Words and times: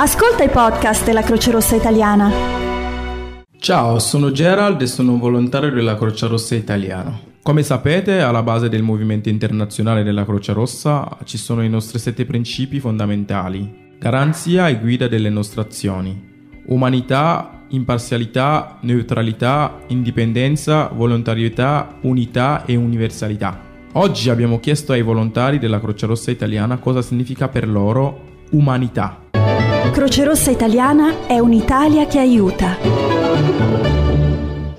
Ascolta 0.00 0.44
i 0.44 0.48
podcast 0.48 1.04
della 1.04 1.22
Croce 1.22 1.50
Rossa 1.50 1.74
Italiana. 1.74 2.30
Ciao, 3.58 3.98
sono 3.98 4.30
Gerald 4.30 4.80
e 4.80 4.86
sono 4.86 5.14
un 5.14 5.18
volontario 5.18 5.72
della 5.72 5.96
Croce 5.96 6.28
Rossa 6.28 6.54
Italiana. 6.54 7.18
Come 7.42 7.64
sapete, 7.64 8.20
alla 8.20 8.44
base 8.44 8.68
del 8.68 8.84
movimento 8.84 9.28
internazionale 9.28 10.04
della 10.04 10.24
Croce 10.24 10.52
Rossa 10.52 11.18
ci 11.24 11.36
sono 11.36 11.64
i 11.64 11.68
nostri 11.68 11.98
sette 11.98 12.24
principi 12.26 12.78
fondamentali. 12.78 13.96
Garanzia 13.98 14.68
e 14.68 14.78
guida 14.78 15.08
delle 15.08 15.30
nostre 15.30 15.62
azioni. 15.62 16.26
Umanità, 16.66 17.64
imparzialità, 17.70 18.78
neutralità, 18.82 19.80
indipendenza, 19.88 20.92
volontarietà, 20.94 21.98
unità 22.02 22.64
e 22.66 22.76
universalità. 22.76 23.60
Oggi 23.94 24.30
abbiamo 24.30 24.60
chiesto 24.60 24.92
ai 24.92 25.02
volontari 25.02 25.58
della 25.58 25.80
Croce 25.80 26.06
Rossa 26.06 26.30
Italiana 26.30 26.78
cosa 26.78 27.02
significa 27.02 27.48
per 27.48 27.68
loro 27.68 28.26
umanità. 28.52 29.26
Croce 29.92 30.24
Rossa 30.24 30.50
Italiana 30.50 31.26
è 31.26 31.38
un'Italia 31.38 32.06
che 32.06 32.18
aiuta. 32.18 33.07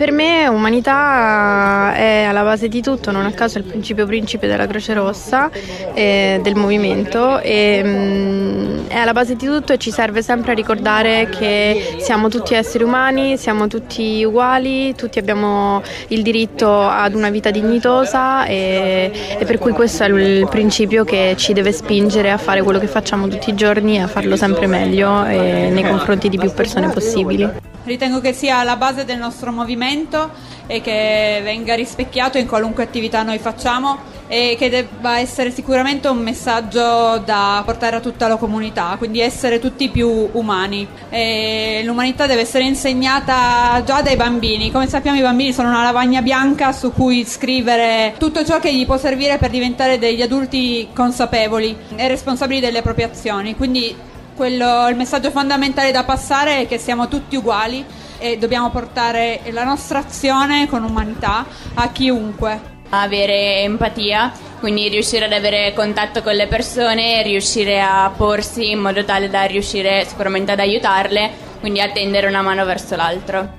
Per 0.00 0.12
me 0.12 0.48
umanità 0.48 1.92
è 1.94 2.22
alla 2.22 2.42
base 2.42 2.68
di 2.68 2.80
tutto, 2.80 3.10
non 3.10 3.26
a 3.26 3.32
caso 3.32 3.58
è 3.58 3.60
il 3.60 3.66
principio 3.66 4.06
principe 4.06 4.46
della 4.46 4.66
Croce 4.66 4.94
Rossa, 4.94 5.50
e 5.92 6.40
del 6.42 6.54
movimento, 6.54 7.38
e, 7.38 7.82
mm, 7.84 8.86
è 8.88 8.96
alla 8.96 9.12
base 9.12 9.36
di 9.36 9.44
tutto 9.44 9.74
e 9.74 9.76
ci 9.76 9.90
serve 9.90 10.22
sempre 10.22 10.52
a 10.52 10.54
ricordare 10.54 11.28
che 11.28 11.96
siamo 11.98 12.30
tutti 12.30 12.54
esseri 12.54 12.82
umani, 12.82 13.36
siamo 13.36 13.66
tutti 13.66 14.24
uguali, 14.24 14.94
tutti 14.94 15.18
abbiamo 15.18 15.82
il 16.08 16.22
diritto 16.22 16.80
ad 16.80 17.14
una 17.14 17.28
vita 17.28 17.50
dignitosa 17.50 18.46
e, 18.46 19.12
e 19.38 19.44
per 19.44 19.58
cui 19.58 19.72
questo 19.72 20.04
è 20.04 20.08
il 20.08 20.48
principio 20.48 21.04
che 21.04 21.34
ci 21.36 21.52
deve 21.52 21.72
spingere 21.72 22.30
a 22.30 22.38
fare 22.38 22.62
quello 22.62 22.78
che 22.78 22.86
facciamo 22.86 23.28
tutti 23.28 23.50
i 23.50 23.54
giorni 23.54 23.96
e 23.96 24.00
a 24.00 24.06
farlo 24.06 24.36
sempre 24.36 24.66
meglio 24.66 25.24
nei 25.24 25.82
confronti 25.82 26.30
di 26.30 26.38
più 26.38 26.50
persone 26.54 26.88
possibili. 26.88 27.69
Ritengo 27.90 28.20
che 28.20 28.32
sia 28.32 28.62
la 28.62 28.76
base 28.76 29.04
del 29.04 29.18
nostro 29.18 29.50
movimento 29.50 30.30
e 30.68 30.80
che 30.80 31.40
venga 31.42 31.74
rispecchiato 31.74 32.38
in 32.38 32.46
qualunque 32.46 32.84
attività 32.84 33.24
noi 33.24 33.38
facciamo 33.38 33.98
e 34.28 34.54
che 34.56 34.70
debba 34.70 35.18
essere 35.18 35.50
sicuramente 35.50 36.06
un 36.06 36.18
messaggio 36.18 37.18
da 37.24 37.60
portare 37.64 37.96
a 37.96 38.00
tutta 38.00 38.28
la 38.28 38.36
comunità, 38.36 38.94
quindi 38.96 39.18
essere 39.18 39.58
tutti 39.58 39.88
più 39.88 40.28
umani. 40.30 40.86
E 41.08 41.82
l'umanità 41.84 42.28
deve 42.28 42.42
essere 42.42 42.62
insegnata 42.62 43.82
già 43.84 44.02
dai 44.02 44.14
bambini. 44.14 44.70
Come 44.70 44.86
sappiamo 44.86 45.18
i 45.18 45.22
bambini 45.22 45.52
sono 45.52 45.70
una 45.70 45.82
lavagna 45.82 46.22
bianca 46.22 46.70
su 46.70 46.92
cui 46.92 47.24
scrivere 47.24 48.14
tutto 48.18 48.44
ciò 48.44 48.60
che 48.60 48.72
gli 48.72 48.86
può 48.86 48.98
servire 48.98 49.36
per 49.38 49.50
diventare 49.50 49.98
degli 49.98 50.22
adulti 50.22 50.86
consapevoli 50.94 51.76
e 51.96 52.06
responsabili 52.06 52.60
delle 52.60 52.82
proprie 52.82 53.06
azioni. 53.06 53.56
Quindi 53.56 53.96
quello, 54.40 54.88
il 54.88 54.96
messaggio 54.96 55.30
fondamentale 55.30 55.92
da 55.92 56.02
passare 56.02 56.60
è 56.60 56.66
che 56.66 56.78
siamo 56.78 57.08
tutti 57.08 57.36
uguali 57.36 57.84
e 58.18 58.38
dobbiamo 58.38 58.70
portare 58.70 59.42
la 59.50 59.64
nostra 59.64 59.98
azione 59.98 60.66
con 60.66 60.82
umanità 60.82 61.44
a 61.74 61.90
chiunque. 61.90 62.78
Avere 62.88 63.60
empatia, 63.60 64.32
quindi 64.58 64.88
riuscire 64.88 65.26
ad 65.26 65.34
avere 65.34 65.74
contatto 65.74 66.22
con 66.22 66.32
le 66.32 66.46
persone, 66.46 67.22
riuscire 67.22 67.82
a 67.82 68.10
porsi 68.16 68.70
in 68.70 68.78
modo 68.78 69.04
tale 69.04 69.28
da 69.28 69.42
riuscire 69.42 70.06
sicuramente 70.06 70.52
ad 70.52 70.60
aiutarle, 70.60 71.30
quindi 71.60 71.82
a 71.82 71.90
tendere 71.90 72.26
una 72.26 72.40
mano 72.40 72.64
verso 72.64 72.96
l'altro. 72.96 73.58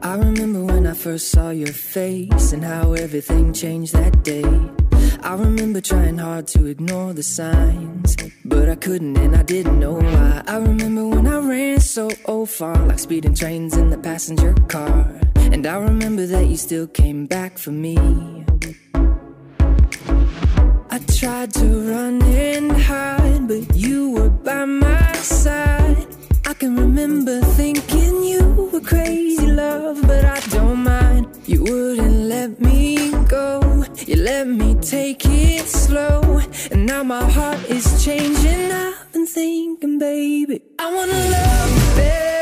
I 0.00 0.14
remember 0.16 0.60
when 0.60 0.86
I 0.86 0.94
first 0.94 1.26
saw 1.26 1.50
your 1.50 1.72
face 1.72 2.54
and 2.54 2.62
how 2.62 2.94
everything 2.94 3.52
changed 3.52 4.00
that 4.00 4.14
day. 4.22 4.79
I 5.22 5.34
remember 5.34 5.82
trying 5.82 6.16
hard 6.16 6.46
to 6.48 6.66
ignore 6.66 7.12
the 7.12 7.22
signs, 7.22 8.16
but 8.44 8.70
I 8.70 8.74
couldn't 8.74 9.18
and 9.18 9.36
I 9.36 9.42
didn't 9.42 9.78
know 9.78 9.94
why. 9.94 10.42
I 10.46 10.56
remember 10.56 11.06
when 11.06 11.26
I 11.26 11.38
ran 11.38 11.78
so 11.80 12.10
oh 12.24 12.46
far, 12.46 12.74
like 12.86 12.98
speeding 12.98 13.34
trains 13.34 13.76
in 13.76 13.90
the 13.90 13.98
passenger 13.98 14.54
car. 14.68 15.20
And 15.36 15.66
I 15.66 15.76
remember 15.76 16.26
that 16.26 16.46
you 16.46 16.56
still 16.56 16.86
came 16.86 17.26
back 17.26 17.58
for 17.58 17.70
me. 17.70 17.96
I 20.90 20.98
tried 21.18 21.52
to 21.54 21.66
run 21.92 22.22
and 22.22 22.72
hide, 22.72 23.46
but 23.46 23.76
you 23.76 24.12
were 24.12 24.30
by 24.30 24.64
my 24.64 25.12
side. 25.16 26.06
I 26.46 26.54
can 26.54 26.76
remember 26.76 27.40
thinking 27.42 28.24
you 28.24 28.70
were 28.72 28.80
crazy 28.80 29.46
love, 29.46 30.00
but 30.02 30.24
I 30.24 30.40
don't 30.48 30.82
mind. 30.82 31.28
You 31.46 31.62
wouldn't 31.62 31.79
let 34.30 34.46
me 34.46 34.76
take 34.76 35.22
it 35.26 35.66
slow, 35.66 36.40
and 36.70 36.86
now 36.86 37.02
my 37.02 37.28
heart 37.36 37.58
is 37.68 38.04
changing. 38.04 38.70
I've 38.70 39.12
been 39.12 39.26
thinking, 39.26 39.98
baby, 39.98 40.62
I 40.78 40.86
wanna 40.94 41.20
love 41.36 41.70
you 41.78 41.96
better. 41.96 42.39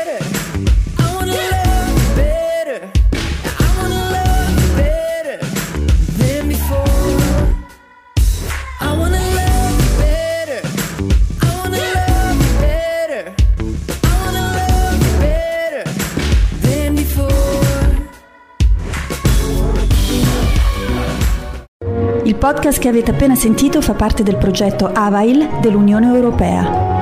Il 22.29 22.35
podcast 22.35 22.77
che 22.77 22.87
avete 22.87 23.09
appena 23.09 23.33
sentito 23.33 23.81
fa 23.81 23.95
parte 23.95 24.21
del 24.21 24.37
progetto 24.37 24.85
AVAIL 24.85 25.61
dell'Unione 25.61 26.13
Europea. 26.13 26.98